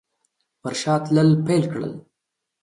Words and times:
پر 0.61 0.73
شا 0.81 0.93
تلل 1.03 1.29
پیل 1.45 1.63
کړل. 1.71 1.93